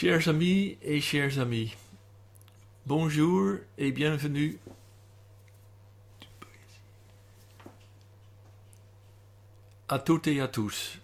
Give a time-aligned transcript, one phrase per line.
[0.00, 1.74] Chers amis et chers amis,
[2.86, 4.56] bonjour et bienvenue.
[9.88, 11.00] À toutes et à tous.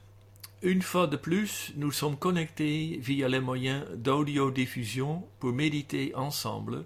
[0.63, 6.85] Une fois de plus, nous sommes connectés via les moyens d'audiodiffusion pour méditer ensemble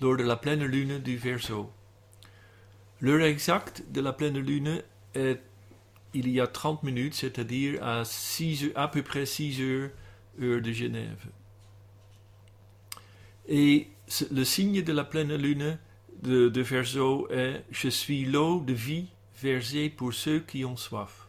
[0.00, 1.70] lors de la pleine lune du Verseau.
[3.02, 4.82] L'heure exacte de la pleine lune
[5.14, 5.42] est
[6.14, 9.90] il y a 30 minutes, c'est-à-dire à, 6 à peu près 6 heures,
[10.40, 11.26] heure de Genève.
[13.52, 13.88] Et
[14.30, 15.78] le signe de la pleine lune
[16.22, 19.08] de, Verseau est Je suis l'eau de vie
[19.42, 21.28] versée pour ceux qui ont soif.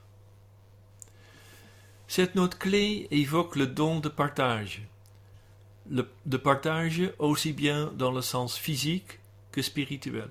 [2.07, 4.83] Cette note clé évoque le don de partage,
[5.89, 9.19] le, de partage aussi bien dans le sens physique
[9.51, 10.29] que spirituel.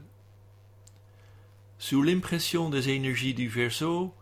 [1.78, 4.14] Sous l'impression des énergies du Verseau,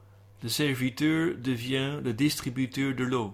[0.42, 3.32] le serviteur devient le distributeur de l'eau,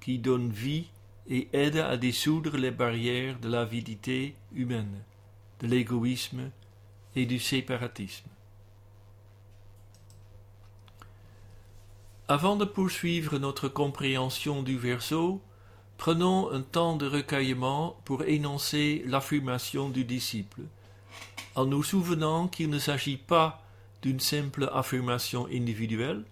[0.00, 0.88] qui donne vie
[1.30, 5.02] et aide à dissoudre les barrières de l'avidité humaine,
[5.60, 6.50] de l'égoïsme
[7.14, 8.28] et du séparatisme.
[12.26, 15.40] Avant de poursuivre notre compréhension du verso,
[15.98, 20.62] prenons un temps de recueillement pour énoncer l'affirmation du disciple,
[21.54, 23.62] en nous souvenant qu'il ne s'agit pas
[24.02, 26.24] d'une simple affirmation individuelle,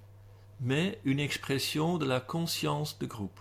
[0.61, 3.41] mais une expression de la conscience de groupe.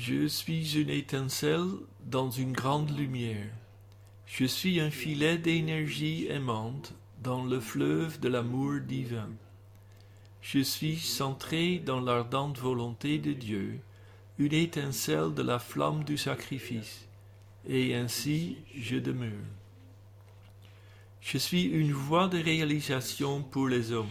[0.00, 1.68] Je suis une étincelle
[2.06, 3.50] dans une grande lumière.
[4.26, 9.28] Je suis un filet d'énergie aimante dans le fleuve de l'amour divin.
[10.40, 13.80] Je suis centré dans l'ardente volonté de Dieu,
[14.38, 17.08] une étincelle de la flamme du sacrifice,
[17.68, 19.48] et ainsi je demeure.
[21.20, 24.06] Je suis une voie de réalisation pour les hommes.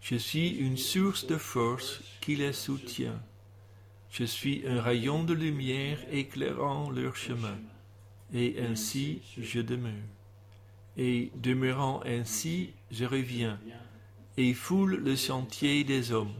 [0.00, 3.20] Je suis une source de force qui les soutient.
[4.18, 7.58] Je suis un rayon de lumière éclairant leur chemin,
[8.32, 9.92] et ainsi je demeure.
[10.96, 13.60] Et demeurant ainsi, je reviens,
[14.38, 16.32] et foule le sentier des hommes,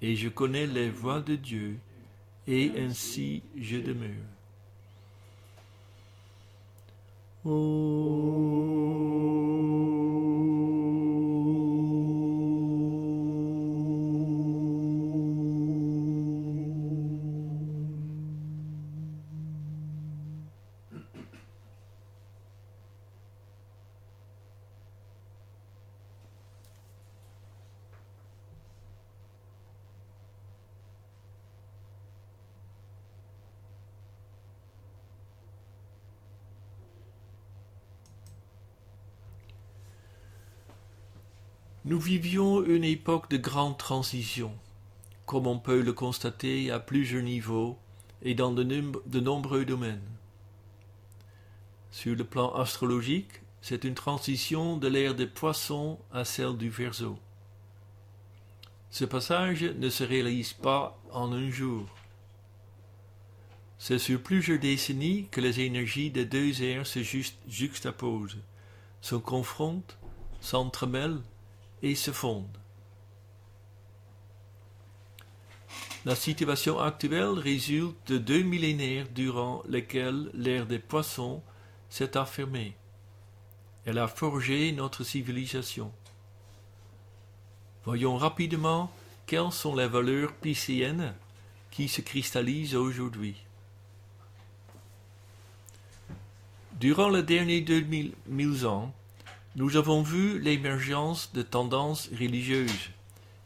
[0.00, 1.78] et je connais les voies de Dieu,
[2.46, 4.14] et ainsi je demeure.
[41.88, 44.52] Nous vivions une époque de grande transition,
[45.24, 47.78] comme on peut le constater à plusieurs niveaux
[48.20, 50.06] et dans de, nombreux domaines.
[51.90, 57.18] Sur le plan astrologique, c'est une transition de l'ère des poissons à celle du Verseau.
[58.90, 61.86] Ce passage ne se réalise pas en un jour.
[63.78, 67.00] C'est sur plusieurs décennies que les énergies des deux ères se
[67.48, 68.36] juxtaposent,
[69.00, 69.96] se confrontent,
[70.42, 71.22] s'entremêlent
[71.82, 72.58] et se fondent.
[76.04, 81.42] La situation actuelle résulte de deux millénaires durant lesquels l'ère des poissons
[81.90, 82.76] s'est affirmée.
[83.84, 85.92] Elle a forgé notre civilisation.
[87.84, 88.90] Voyons rapidement
[89.26, 91.14] quelles sont les valeurs piscéennes
[91.70, 93.36] qui se cristallisent aujourd'hui.
[96.80, 98.94] Durant les derniers deux mille ans,
[99.58, 102.90] nous avons vu l'émergence de tendances religieuses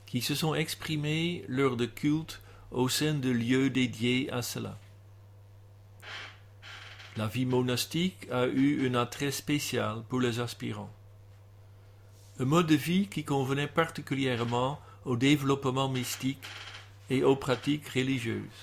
[0.05, 4.79] qui se sont exprimées lors de cultes au sein de lieux dédiés à cela.
[7.17, 10.93] La vie monastique a eu un attrait spécial pour les aspirants.
[12.39, 16.45] Un mode de vie qui convenait particulièrement au développement mystique
[17.09, 18.61] et aux pratiques religieuses.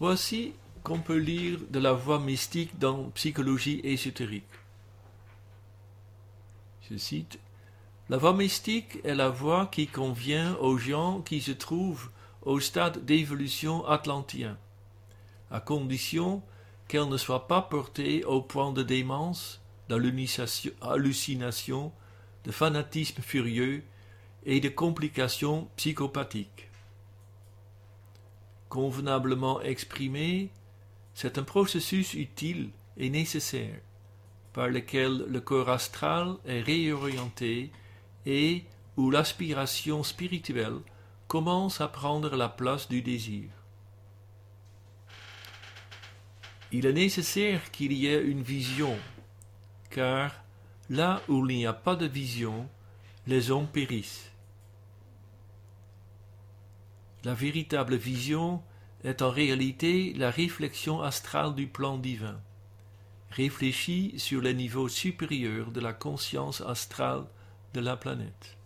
[0.00, 4.44] Voici qu'on peut lire de la voie mystique dans Psychologie ésotérique.
[6.90, 7.38] Je cite
[8.08, 12.10] La voie mystique est la voie qui convient aux gens qui se trouvent
[12.42, 14.56] au stade d'évolution atlantien,
[15.50, 16.42] à condition
[16.88, 21.92] qu'elle ne soit pas portée au point de démence, d'hallucination,
[22.44, 23.84] de fanatisme furieux
[24.46, 26.70] et de complications psychopathiques.
[28.68, 30.50] convenablement exprimé,
[31.20, 33.80] c'est un processus utile et nécessaire
[34.52, 37.72] par lequel le corps astral est réorienté
[38.24, 38.62] et
[38.96, 40.78] où l'aspiration spirituelle
[41.26, 43.48] commence à prendre la place du désir.
[46.70, 48.96] Il est nécessaire qu'il y ait une vision,
[49.90, 50.44] car
[50.88, 52.68] là où il n'y a pas de vision,
[53.26, 54.30] les hommes périssent.
[57.24, 58.62] La véritable vision
[59.04, 62.40] est en réalité la réflexion astrale du plan divin,
[63.30, 67.24] réfléchie sur les niveaux supérieurs de la conscience astrale
[67.74, 68.56] de la planète.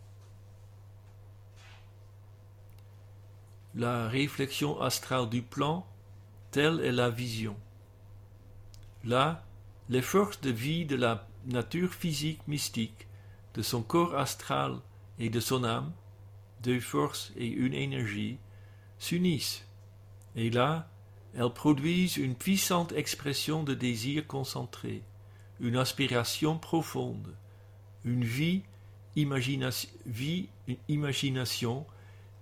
[3.75, 5.87] La réflexion astrale du plan,
[6.51, 7.57] telle est la vision.
[9.05, 9.45] Là,
[9.89, 13.09] les forces de vie de la nature physique mystique,
[13.55, 14.79] de son corps astral
[15.19, 15.93] et de son âme,
[16.63, 18.39] deux forces et une énergie,
[18.99, 19.67] s'unissent,
[20.37, 20.89] et là,
[21.35, 25.03] elles produisent une puissante expression de désir concentré,
[25.61, 27.35] une aspiration profonde,
[28.05, 28.63] une vie,
[29.17, 30.47] imagination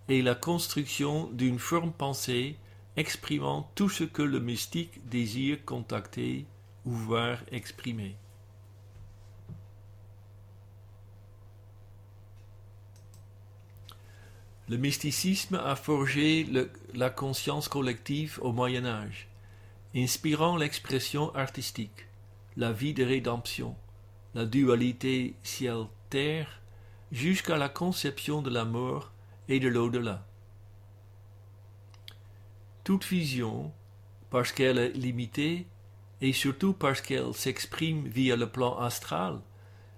[0.09, 2.57] et la construction d'une forme pensée
[2.97, 6.47] exprimant tout ce que le mystique désire contacter
[6.85, 8.17] ou voir exprimer.
[14.70, 16.46] Le mysticisme a forgé
[16.94, 19.26] la conscience collective au Moyen Âge,
[19.96, 22.06] inspirant l'expression artistique,
[22.56, 23.75] la vie de rédemption,
[24.32, 26.61] la dualité ciel-terre,
[27.11, 29.11] jusqu'à la conception de la mort
[29.49, 30.25] et de l'au-delà.
[32.84, 33.72] Toute vision,
[34.31, 35.67] parce qu'elle est limitée,
[36.20, 39.40] et surtout parce qu'elle s'exprime via le plan astral,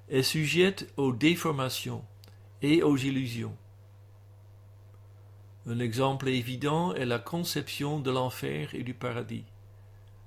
[0.08, 2.06] est sujette aux déformations
[2.62, 3.54] et aux illusions.
[5.66, 9.44] Un exemple évident est la conception de l'enfer et du paradis,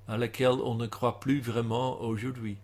[0.08, 2.56] à laquelle on ne croit plus vraiment aujourd'hui.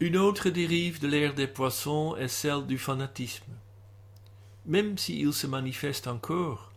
[0.00, 3.52] Une autre dérive de l'ère des poissons est celle du fanatisme.
[4.64, 6.72] Même s'il se manifeste encore,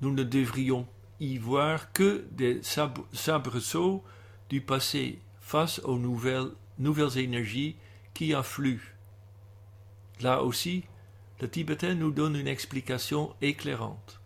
[0.00, 0.86] nous ne devrions
[1.18, 4.04] y voir que des sabreaux
[4.48, 7.76] du passé face aux nouvelles énergies
[8.12, 8.93] qui affluent.
[10.20, 10.84] Là aussi,
[11.40, 14.20] le Tibétain nous donne une explication éclairante.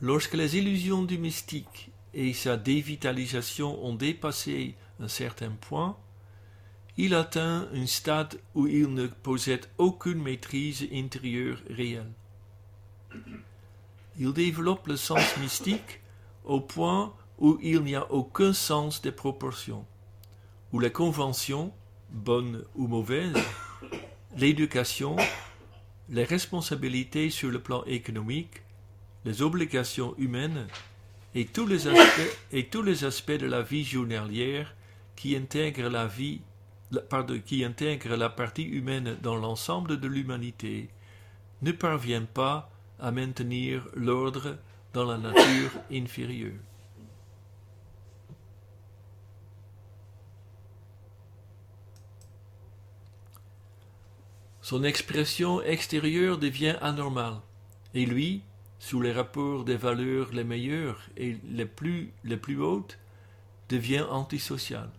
[0.00, 5.96] Lorsque les illusions du mystique et sa dévitalisation ont dépassé un certain point,
[6.96, 12.12] il atteint un stade où il ne possède aucune maîtrise intérieure réelle.
[14.18, 16.00] Il développe le sens mystique
[16.44, 19.86] au point où il n'y a aucun sens des proportions,
[20.72, 21.72] où les conventions,
[22.10, 23.36] bonnes ou mauvaises,
[24.36, 25.16] l'éducation,
[26.08, 28.62] les responsabilités sur le plan économique,
[29.24, 30.66] les obligations humaines
[31.34, 31.86] et tous les
[33.04, 34.74] aspects, de la vie journalière
[35.16, 36.40] qui intègre la vie,
[37.44, 37.64] qui
[38.16, 40.88] la partie humaine dans l'ensemble de l'humanité,
[41.62, 44.56] ne parvient pas à maintenir l'ordre
[44.92, 46.67] dans la nature inférieure.
[54.68, 57.40] Son expression extérieure devient anormale,
[57.94, 58.42] et lui,
[58.78, 62.98] sous les rapports des valeurs les meilleures et les plus, les plus hautes,
[63.70, 64.90] devient antisocial.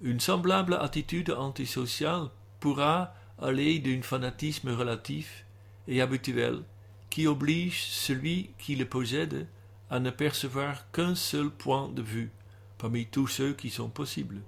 [0.00, 5.46] Une semblable attitude antisociale pourra aller d'un fanatisme relatif
[5.86, 6.64] et habituel
[7.08, 9.46] qui oblige celui qui le possède
[9.90, 12.32] à ne percevoir qu'un seul point de vue
[12.78, 14.42] parmi tous ceux qui sont possibles,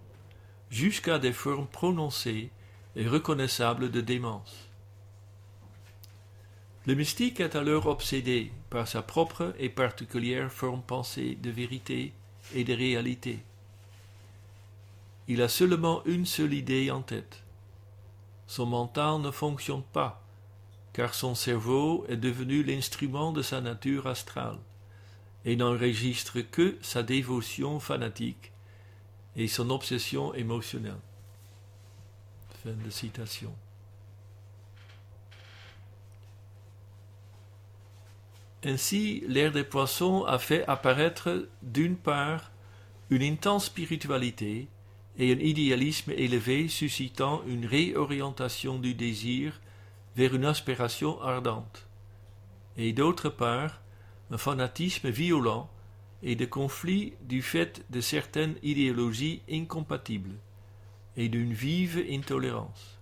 [0.70, 2.50] jusqu'à des formes prononcées
[2.97, 4.69] et reconnaissables de démence.
[6.87, 12.13] Le mystique est alors obsédé par sa propre et particulière forme pensée de vérité
[12.55, 13.43] et de réalité
[15.27, 17.43] il a seulement une seule idée en tête.
[18.47, 20.23] Son mental ne fonctionne pas,
[20.93, 24.59] car son cerveau est devenu l'instrument de sa nature astrale,
[25.45, 28.53] et n'enregistre que sa dévotion fanatique
[29.37, 31.01] et son obsession émotionnelle.
[38.64, 42.50] Ainsi, l'ère des poissons a fait apparaître d'une part
[43.11, 44.68] une intense spiritualité
[45.18, 49.61] et un idéalisme élevé suscitant une réorientation du désir
[50.16, 51.87] vers une aspiration ardente,
[52.76, 53.83] et d'autre part
[54.30, 55.68] un fanatisme violent
[56.23, 60.38] et des conflits du fait de certaines idéologies incompatibles
[61.16, 62.99] et d'une vive intolérance.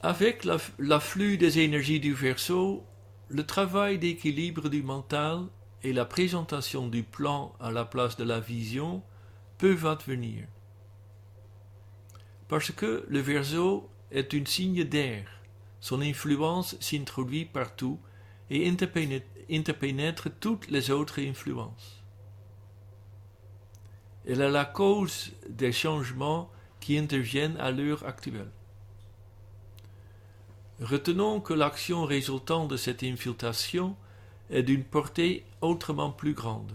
[0.00, 0.46] Avec
[0.78, 2.84] l'afflux des énergies du verso,
[3.28, 5.46] le travail d'équilibre du mental
[5.82, 9.02] et la présentation du plan à la place de la vision
[9.58, 10.46] peuvent advenir.
[12.46, 15.26] Parce que le verso est une signe d'air,
[15.80, 17.98] son influence s'introduit partout
[18.50, 18.66] et
[19.50, 22.02] interpénètre toutes les autres influences.
[24.26, 26.50] Elle est la cause des changements
[26.80, 28.50] qui interviennent à l'heure actuelle.
[30.80, 33.96] Retenons que l'action résultant de cette infiltration
[34.50, 36.72] est d'une portée autrement plus grande,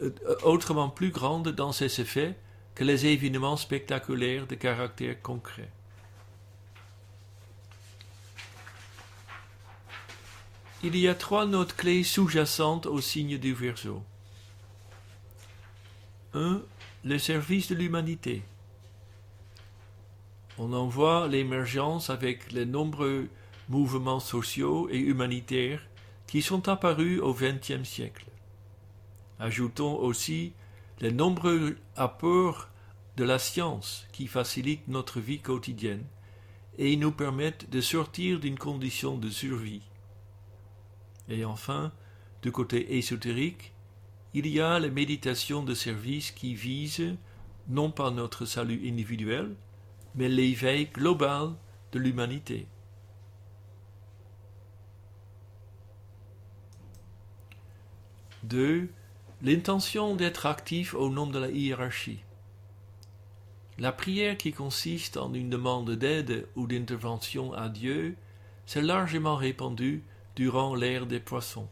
[0.00, 0.10] euh,
[0.42, 2.36] autrement plus grande dans ses effets
[2.74, 5.70] que les événements spectaculaires de caractère concret.
[10.88, 14.04] Il y a trois notes clés sous-jacentes au signe du Verseau.
[16.32, 16.62] 1.
[17.02, 18.44] Le service de l'humanité.
[20.58, 23.28] On en voit l'émergence avec les nombreux
[23.68, 25.84] mouvements sociaux et humanitaires
[26.28, 28.26] qui sont apparus au XXe siècle.
[29.40, 30.52] Ajoutons aussi
[31.00, 32.68] les nombreux apports
[33.16, 36.06] de la science qui facilitent notre vie quotidienne
[36.78, 39.82] et nous permettent de sortir d'une condition de survie.
[41.28, 41.92] Et enfin,
[42.42, 43.72] du côté ésotérique,
[44.34, 47.16] il y a les méditations de service qui visent
[47.68, 49.54] non pas notre salut individuel,
[50.14, 51.54] mais l'éveil global
[51.92, 52.68] de l'humanité.
[58.42, 58.88] Deux,
[59.42, 62.20] l'intention d'être actif au nom de la hiérarchie.
[63.78, 68.16] La prière qui consiste en une demande d'aide ou d'intervention à Dieu
[68.64, 70.04] s'est largement répandue
[70.36, 71.66] durant l'ère des poissons.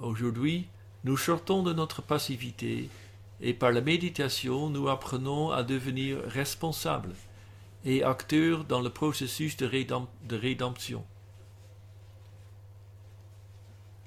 [0.00, 0.68] Aujourd'hui,
[1.04, 2.88] nous sortons de notre passivité
[3.40, 7.14] et par la méditation nous apprenons à devenir responsables
[7.84, 9.66] et acteurs dans le processus de,
[10.30, 11.04] rédemption.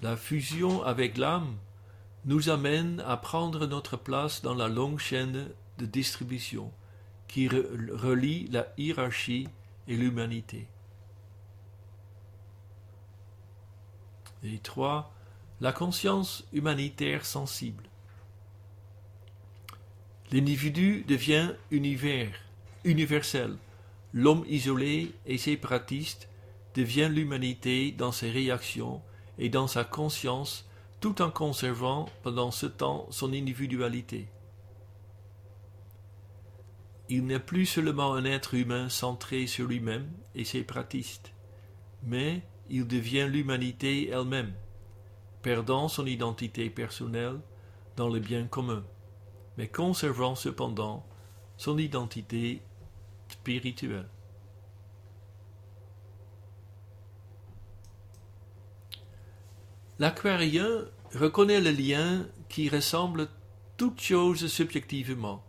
[0.02, 1.56] La fusion avec l'âme
[2.26, 6.72] nous amène à prendre notre place dans la longue chaîne de distribution
[7.28, 9.48] qui relie la hiérarchie
[9.88, 10.68] et l'humanité.
[14.44, 15.14] Et trois,
[15.62, 17.84] la conscience humanitaire sensible.
[20.32, 22.32] L'individu devient univers,
[22.84, 23.58] universel.
[24.14, 26.30] L'homme isolé et séparatiste
[26.76, 29.02] devient l'humanité dans ses réactions
[29.38, 30.68] et dans sa conscience
[31.00, 34.28] tout en conservant pendant ce temps son individualité.
[37.10, 41.34] Il n'est plus seulement un être humain centré sur lui-même et séparatiste,
[42.04, 44.54] mais il devient l'humanité elle-même,
[45.42, 47.40] perdant son identité personnelle
[47.96, 48.84] dans le bien commun
[49.60, 51.06] mais conservant cependant
[51.58, 52.62] son identité
[53.28, 54.08] spirituelle.
[60.00, 63.28] L'aquarien reconnaît le lien qui ressemble
[63.76, 65.44] toute chose subjectivement,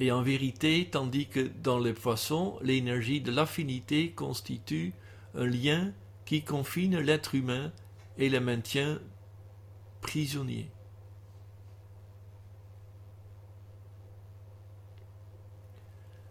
[0.00, 4.94] et en vérité, tandis que dans les poissons, l'énergie de l'affinité constitue
[5.36, 5.92] un lien
[6.24, 7.72] qui confine l'être humain
[8.18, 8.98] et le maintient
[10.00, 10.70] prisonnier.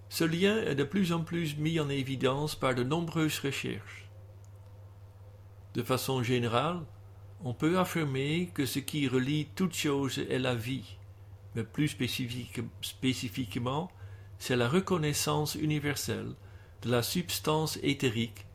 [0.09, 4.07] Ce lien est de plus en plus mis en évidence par de nombreuses recherches.
[5.73, 6.81] De façon générale,
[7.43, 10.97] on peut affirmer que ce qui relie toute chose est la vie,
[11.55, 11.97] mais plus
[12.81, 13.91] spécifiquement,
[14.37, 16.35] c'est la reconnaissance universelle
[16.83, 18.45] de la substance éthérique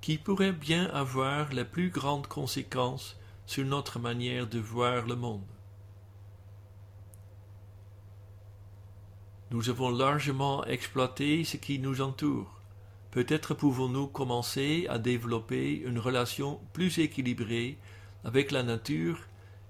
[0.00, 5.42] qui pourrait bien avoir les plus grandes conséquences sur notre manière de voir le monde.
[9.52, 12.60] Nous avons largement exploité ce qui nous entoure.
[13.12, 17.78] Peut-être pouvons-nous commencer à développer une relation plus équilibrée
[18.24, 19.20] avec la nature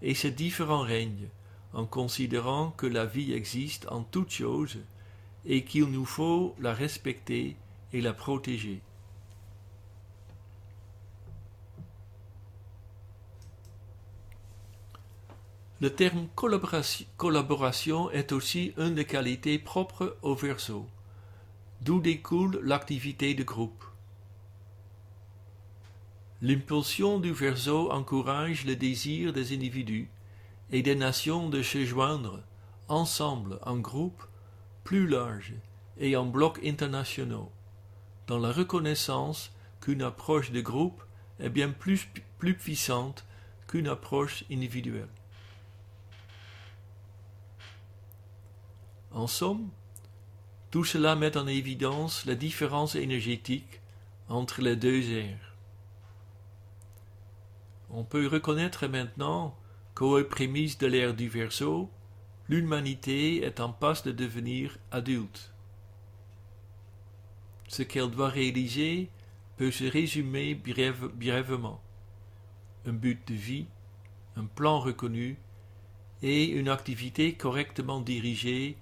[0.01, 1.29] et ses différents règnes,
[1.75, 4.79] en considérant que la vie existe en toutes choses
[5.45, 7.57] et qu'il nous faut la respecter
[7.93, 8.81] et la protéger.
[15.79, 16.27] Le terme
[17.19, 20.87] collaboration est aussi une des qualités propres au verso,
[21.83, 23.85] d'où découle l'activité de groupe.
[26.41, 30.09] L'impulsion du verso encourage le désir des individus
[30.71, 32.43] et des nations de se joindre
[32.89, 34.25] ensemble en groupe
[34.83, 35.53] plus larges
[35.99, 37.51] et en blocs internationaux,
[38.29, 39.53] dans la reconnaissance
[39.83, 41.03] qu'une approche de groupe
[41.39, 43.27] est bien plus puissante
[43.67, 45.09] qu'une approche individuelle.
[49.17, 49.71] En somme,
[50.71, 53.81] Tout cela met en évidence la différence énergétique
[54.29, 55.57] entre les deux ères.
[57.89, 59.57] On peut reconnaître maintenant
[59.95, 61.89] qu'aux prémices de l'ère du Verseau,
[62.51, 65.51] l'humanité est en passe de devenir adulte.
[67.69, 69.09] Ce qu'elle doit réaliser
[69.57, 71.81] peut se résumer brièvement.
[72.85, 73.67] Un but de vie,
[74.37, 75.39] un plan reconnu
[76.21, 78.77] et une activité correctement dirigée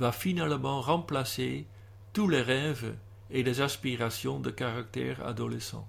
[0.00, 1.66] va finalement remplacer
[2.14, 2.96] tous les rêves
[3.30, 5.86] et les aspirations de caractère adolescent,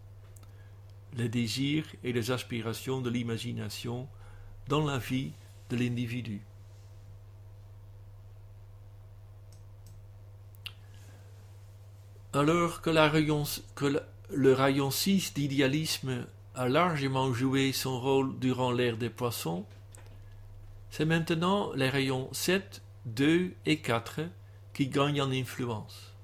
[1.15, 4.09] les désirs et les aspirations de l'imagination
[4.67, 5.31] dans la vie
[5.69, 6.41] de l'individu.
[12.33, 12.89] Alors que,
[14.29, 16.25] le rayon 6 d'idéalisme
[16.55, 19.65] a largement joué son rôle durant l'ère des poissons,
[20.89, 24.21] c'est maintenant les rayons 7, 2 et 4
[24.73, 26.15] qui gagnent en influence.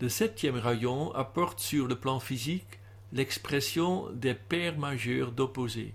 [0.00, 2.80] Le septième rayon apporte sur le plan physique
[3.12, 5.94] l'expression des paires majeures d'opposés,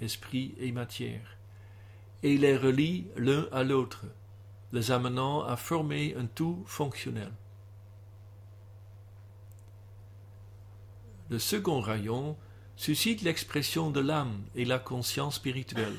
[0.00, 1.36] esprit et matière,
[2.22, 4.06] et les relie l'un à l'autre,
[4.72, 7.30] les amenant à former un tout fonctionnel.
[11.28, 12.36] Le second rayon
[12.74, 15.96] suscite l'expression de l'âme et la conscience spirituelle,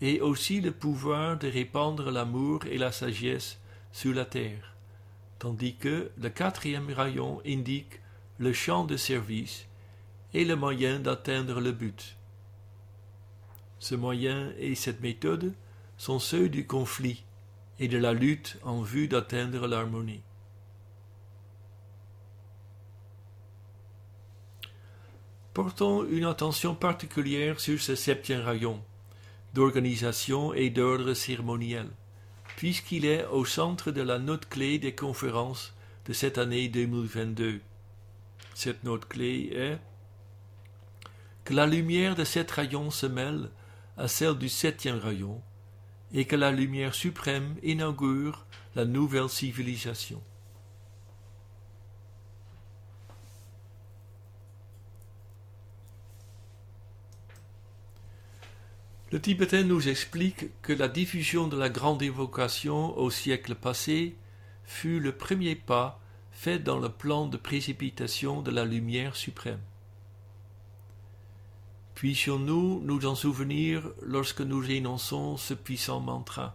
[0.00, 3.58] et aussi le pouvoir de répandre l'amour et la sagesse
[3.92, 4.74] sur la terre,
[5.38, 8.00] tandis que le quatrième rayon indique
[8.38, 9.66] le champ de service
[10.34, 12.16] et le moyen d'atteindre le but.
[13.78, 15.54] Ce moyen et cette méthode
[15.96, 17.24] sont ceux du conflit
[17.80, 20.22] et de la lutte en vue d'atteindre l'harmonie.
[25.54, 28.80] Portons une attention particulière sur ce septième rayon
[29.54, 31.88] d'organisation et d'ordre cérémoniel,
[32.56, 35.74] puisqu'il est au centre de la note clé des conférences
[36.06, 37.60] de cette année 2022.
[38.54, 39.78] Cette note clé est
[41.44, 43.50] que la lumière de sept rayons se mêle
[43.96, 45.40] à celle du septième rayon,
[46.12, 50.22] et que la lumière suprême inaugure la nouvelle civilisation.
[59.10, 64.14] Le Tibétain nous explique que la diffusion de la grande évocation au siècle passé
[64.64, 65.98] fut le premier pas
[66.30, 69.62] fait dans le plan de précipitation de la lumière suprême.
[71.94, 76.54] Puissions-nous nous en souvenir lorsque nous énonçons ce puissant mantra?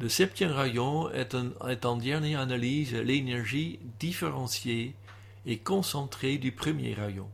[0.00, 1.36] Le septième rayon est,
[1.68, 4.96] est en dernière analyse l'énergie différenciée
[5.46, 7.30] et concentrée du premier rayon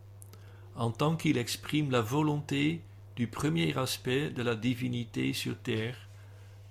[0.81, 2.81] en tant qu'il exprime la volonté
[3.15, 6.09] du premier aspect de la divinité sur terre,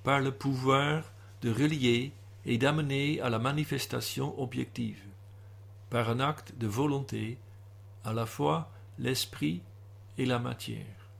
[0.03, 1.03] par le pouvoir
[1.43, 2.11] de relier
[2.43, 4.99] et d'amener à la manifestation objective,
[5.91, 7.37] par un acte de volonté,
[8.03, 9.61] à la fois l'esprit
[10.17, 11.11] et la matière.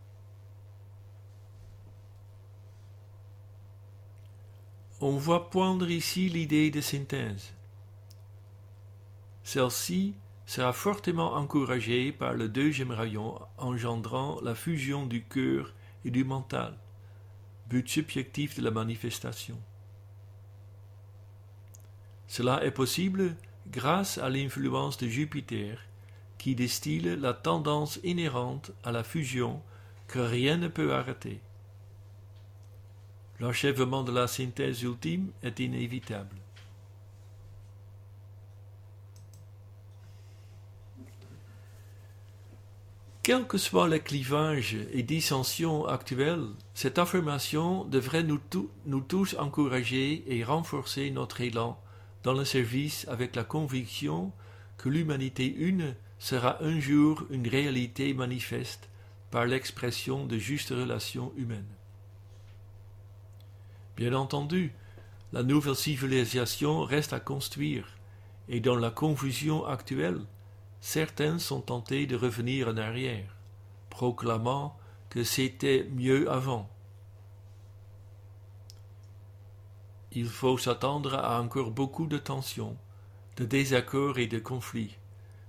[4.99, 7.53] On voit poindre ici l'idée de synthèse.
[9.43, 10.15] Celle-ci
[10.49, 16.75] sera fortement encouragé par le deuxième rayon engendrant la fusion du cœur et du mental,
[17.67, 19.59] but subjectif de la manifestation.
[22.27, 23.35] Cela est possible
[23.67, 25.85] grâce à l'influence de Jupiter,
[26.39, 29.61] qui distille la tendance inhérente à la fusion
[30.07, 31.41] que rien ne peut arrêter.
[33.39, 36.38] L'achèvement de la synthèse ultime est inévitable.
[43.29, 48.39] Quels que soient les clivages et dissensions actuels, cette affirmation devrait nous,
[48.87, 51.79] nous, tous encourager et renforcer notre élan
[52.23, 54.31] dans le service avec la conviction
[54.79, 58.89] que l'humanité une sera un jour une réalité manifeste
[59.29, 61.75] par l'expression de justes relations humaines.
[63.95, 64.73] Bien entendu,
[65.33, 67.95] la nouvelle civilisation reste à construire,
[68.47, 70.21] et dans la confusion actuelle,
[70.81, 73.35] certains sont tentés de revenir en arrière,
[73.89, 74.77] proclamant
[75.09, 76.69] que c'était mieux avant.
[80.11, 82.77] Il faut s'attendre à encore beaucoup de tensions,
[83.37, 84.97] de désaccords et de conflits,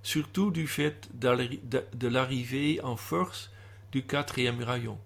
[0.02, 3.50] surtout du fait de l'arrivée en force
[3.92, 4.98] du quatrième rayon.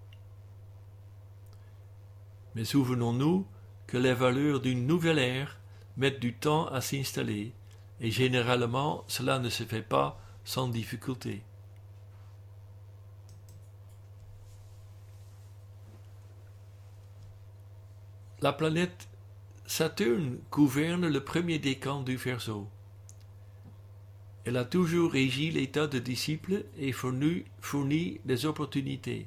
[2.55, 3.45] Mais souvenons-nous
[3.87, 5.59] que les valeurs d'une nouvelle ère
[5.97, 7.53] mettent du temps à s'installer
[8.01, 11.43] et généralement cela ne se fait pas sans difficulté.
[18.45, 19.07] la planète
[19.65, 22.67] Saturne gouverne le premier décan du Verseau.
[24.43, 29.25] Elle a toujours régi l'état de disciple et fourni, des opportunités,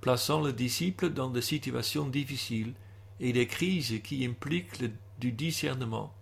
[0.00, 2.72] plaçant le disciple dans des situations difficiles
[3.20, 4.84] et des crises qui impliquent
[5.18, 6.14] du discernement,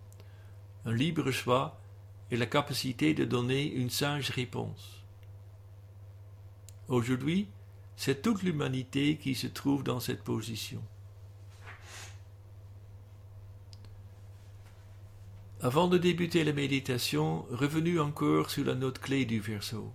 [0.89, 1.79] un libre choix
[2.31, 5.03] et la capacité de donner une sage réponse.
[6.87, 7.47] Aujourd'hui,
[7.95, 10.81] c'est toute l'humanité qui se trouve dans cette position.
[15.61, 19.93] Avant de débuter la méditation, revenu encore sur la note clé du verso.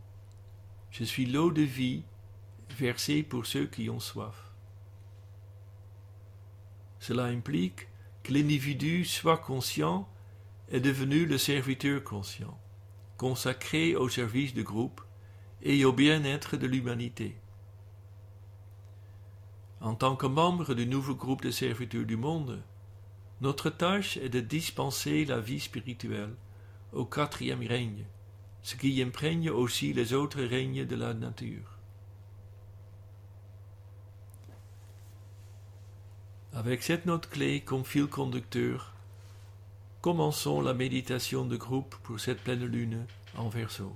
[0.93, 2.05] Je suis l'eau de vie
[2.71, 4.53] versée pour ceux qui ont soif.
[7.01, 7.89] Cela implique
[8.23, 10.09] que l'individu soit conscient
[10.71, 12.59] et devenu le serviteur conscient,
[13.17, 15.01] consacré au service du groupe
[15.63, 17.37] et au bien-être de l'humanité.
[19.81, 22.63] En tant que membre du nouveau groupe de serviteurs du monde,
[23.41, 26.35] notre tâche est de dispenser la vie spirituelle
[26.93, 28.07] au quatrième règne,
[28.63, 31.79] ce qui imprègne aussi les autres règnes de la nature.
[36.55, 38.94] Avec cette note clé comme fil conducteur,
[40.05, 43.07] commençons la méditation de groupe pour cette pleine lune
[43.39, 43.91] en verso.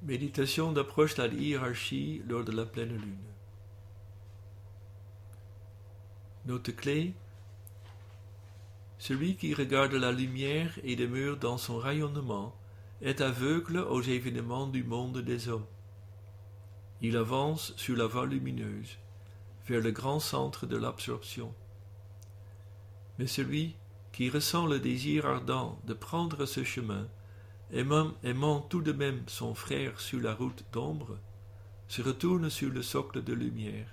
[0.00, 3.18] Méditation d'approche à la hiérarchie lors de la pleine lune.
[6.46, 7.12] Note clé
[9.02, 12.54] Celui qui regarde la lumière et demeure dans son rayonnement
[13.00, 15.66] est aveugle aux événements du monde des hommes.
[17.00, 18.98] Il avance sur la voie lumineuse,
[19.66, 21.52] vers le grand centre de l'absorption.
[23.18, 23.74] Mais celui
[24.12, 27.08] qui ressent le désir ardent de prendre ce chemin
[27.72, 31.18] aimant, tout de même son frère sur la route d'ombre,
[31.88, 33.88] se retourne sur le socle de lumière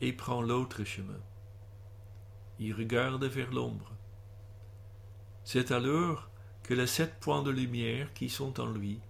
[0.00, 1.20] et prend l'autre chemin.
[2.58, 3.92] Il regarde vers l'ombre.
[5.44, 6.28] C'est alors
[6.62, 9.00] que les sept points de lumière qui sont en lui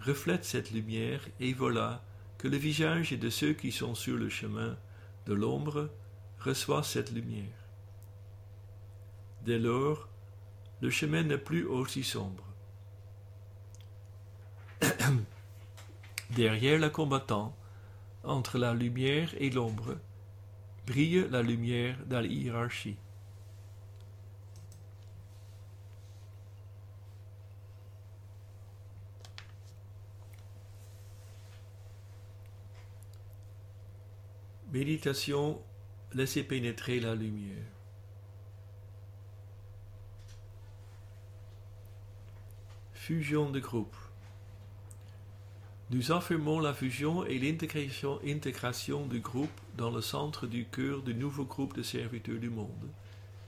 [0.00, 2.02] reflètent cette lumière et voilà
[2.38, 4.76] que le visage de ceux qui sont sur le chemin
[5.26, 5.90] de l'ombre
[6.40, 7.56] reçoit cette lumière.
[9.42, 10.08] Dès lors,
[10.80, 12.44] le chemin n'est plus aussi sombre.
[16.30, 17.56] Derrière le combattant,
[18.24, 19.96] entre la lumière et l'ombre,
[20.86, 22.96] brille la lumière de la hiérarchie.
[34.74, 35.62] Méditation,
[36.14, 37.62] laissez pénétrer la lumière.
[42.92, 43.94] Fusion de groupe.
[45.90, 51.44] Nous affirmons la fusion et l'intégration du groupe dans le centre du cœur du nouveau
[51.44, 52.90] groupe de serviteurs du monde,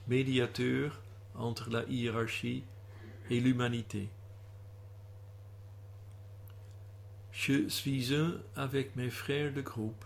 [0.07, 1.01] médiateur
[1.35, 2.63] entre la hiérarchie
[3.29, 4.07] et l'humanité.
[7.33, 10.05] Je suis un avec mes frères de groupe,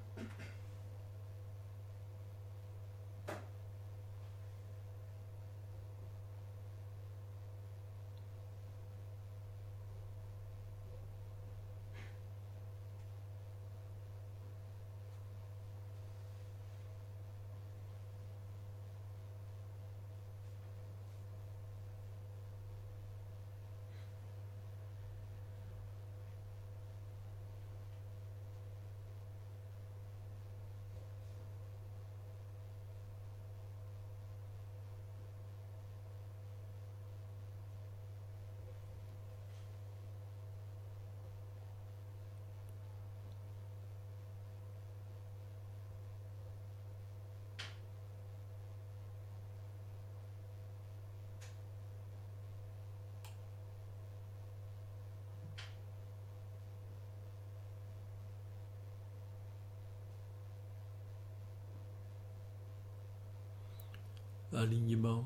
[64.53, 65.25] Alignement.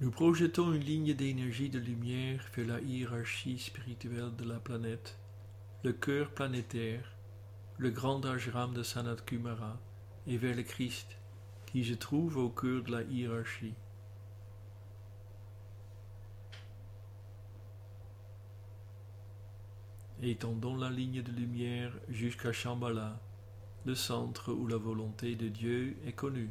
[0.00, 5.18] Nous projetons une ligne d'énergie de lumière vers la hiérarchie spirituelle de la planète,
[5.82, 7.16] le cœur planétaire,
[7.78, 9.78] le grand ashram de Sanat Kumara
[10.26, 11.18] et vers le Christ,
[11.66, 13.74] qui se trouve au cœur de la hiérarchie.
[20.22, 23.20] Étendons la ligne de lumière jusqu'à Shambhala,
[23.84, 26.50] le centre où la volonté de Dieu est connue.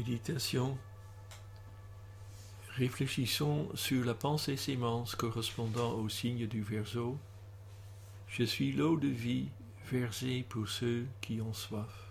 [0.00, 0.78] Méditation.
[2.76, 7.18] Réfléchissons sur la pensée sémence correspondant au signe du Verseau.
[8.26, 9.50] Je suis l'eau de vie
[9.90, 12.09] versée pour ceux qui ont soif.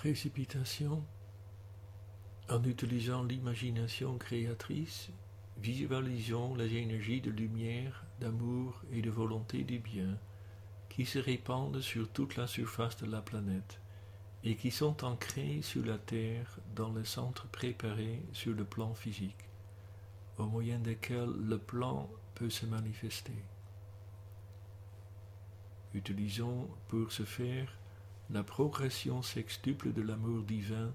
[0.00, 1.04] Précipitation,
[2.48, 5.10] en utilisant l'imagination créatrice,
[5.58, 10.16] visualisons les énergies de lumière, d'amour et de volonté du bien
[10.88, 13.78] qui se répandent sur toute la surface de la planète
[14.42, 19.50] et qui sont ancrées sur la Terre dans les centres préparés sur le plan physique,
[20.38, 23.44] au moyen desquels le plan peut se manifester.
[25.92, 27.70] Utilisons pour ce faire
[28.32, 30.92] la progression sextuple de l'amour divin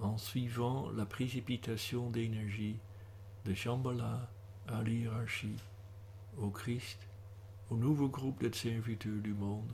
[0.00, 2.76] en suivant la précipitation d'énergie
[3.44, 4.28] de Shambhala
[4.66, 5.56] à l'hierarchie,
[6.36, 6.98] au Christ,
[7.70, 9.72] au nouveau groupe de serviteurs du monde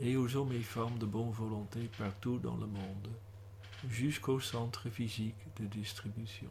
[0.00, 3.08] et aux hommes et femmes de bonne volonté partout dans le monde,
[3.88, 6.50] jusqu'au centre physique de distribution.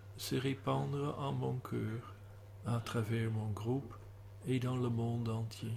[0.21, 2.13] se répandre en mon cœur,
[2.67, 3.95] à travers mon groupe
[4.47, 5.73] et dans le monde entier.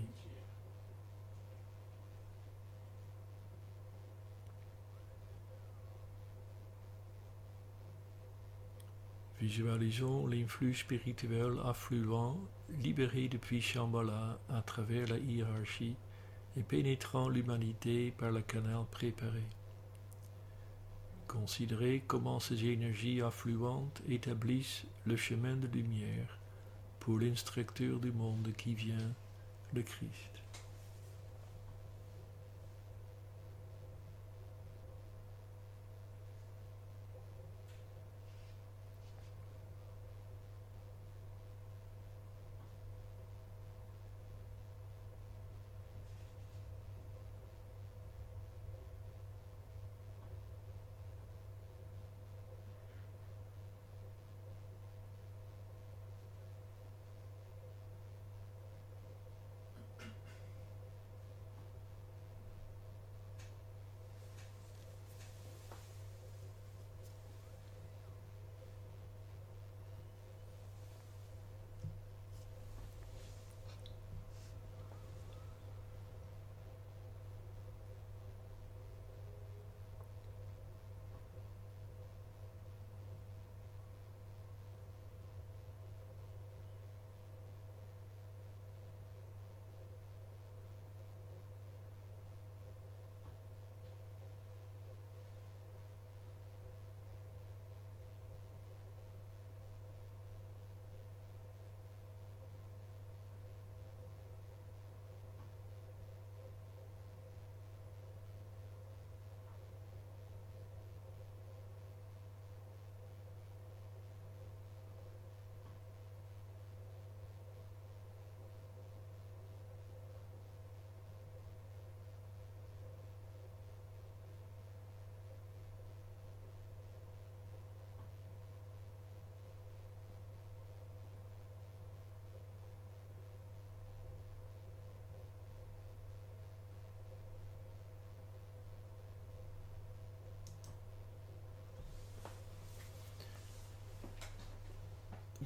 [9.40, 12.38] Visualisons l'influx spirituel affluent,
[12.68, 15.96] libéré depuis Shambhala à travers la hiérarchie
[16.58, 19.44] et pénétrant l'humanité par le canal préparé.
[21.26, 26.38] Considérez comment ces énergies affluentes établissent le chemin de lumière
[27.00, 29.12] pour l'instructeur du monde qui vient,
[29.72, 30.33] le Christ.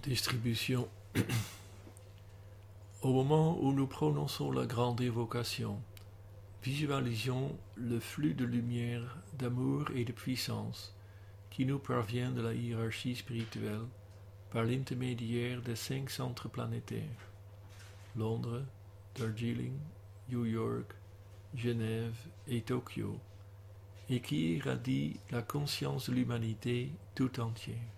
[0.02, 0.88] Distribution.
[3.02, 5.80] Au moment où nous prononçons la grande évocation,
[6.62, 10.94] visualisons le flux de lumière, d'amour et de puissance
[11.50, 13.86] qui nous parvient de la hiérarchie spirituelle
[14.50, 17.02] par l'intermédiaire des cinq centres planétaires
[18.16, 18.62] Londres,
[19.16, 19.78] Darjeeling,
[20.28, 20.94] New York,
[21.54, 23.18] Genève et Tokyo,
[24.08, 27.97] et qui irradie la conscience de l'humanité tout entière.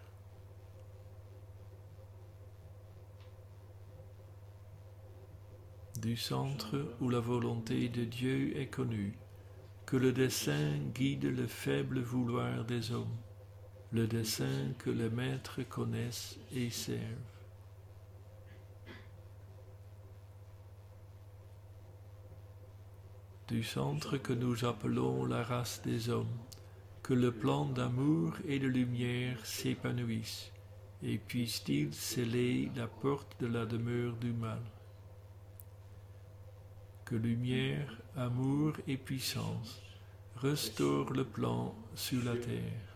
[6.01, 9.13] Du centre où la volonté de Dieu est connue,
[9.85, 13.17] que le dessein guide le faible vouloir des hommes,
[13.91, 16.97] le dessein que les maîtres connaissent et servent.
[23.47, 26.39] Du centre que nous appelons la race des hommes,
[27.03, 30.51] que le plan d'amour et de lumière s'épanouisse,
[31.03, 34.63] et puisse-t-il sceller la porte de la demeure du mal.
[37.11, 39.81] Que lumière, amour et puissance
[40.37, 42.87] restaurent le plan sur la terre.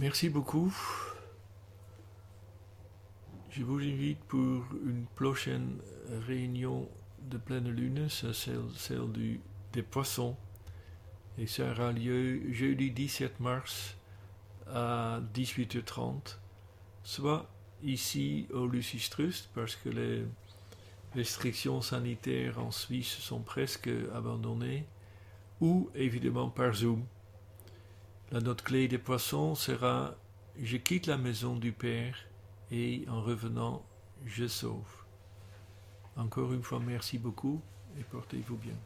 [0.00, 0.72] Merci beaucoup.
[3.50, 5.78] Je vous invite pour une prochaine
[6.28, 6.88] réunion
[7.22, 9.40] de pleine lune, celle, du,
[9.72, 10.36] des poissons.
[11.36, 13.96] Et ça aura lieu jeudi 17 mars
[14.68, 16.36] à 18h30,
[17.02, 17.50] soit
[17.82, 20.24] ici au Lucistrust, parce que les
[21.16, 24.86] restrictions sanitaires en Suisse sont presque abandonnées,
[25.60, 27.04] ou évidemment par Zoom.
[28.30, 30.14] La note clé des poissons sera
[30.60, 32.14] Je quitte la maison du Père
[32.70, 33.86] et en revenant,
[34.26, 35.04] je sauve.
[36.14, 37.62] Encore une fois, merci beaucoup
[37.98, 38.76] et portez-vous bien.